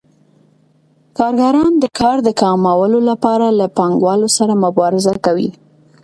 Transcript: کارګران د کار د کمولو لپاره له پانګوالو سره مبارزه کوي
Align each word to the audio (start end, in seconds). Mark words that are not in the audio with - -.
کارګران 1.17 1.71
د 1.79 1.85
کار 1.99 2.17
د 2.23 2.29
کمولو 2.41 2.99
لپاره 3.09 3.45
له 3.59 3.65
پانګوالو 3.77 4.27
سره 4.37 4.53
مبارزه 4.65 5.13
کوي 5.25 5.49